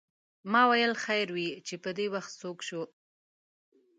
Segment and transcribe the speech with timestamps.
[0.51, 2.81] ما ویل خیر وې چې پدې وخت څوک شو.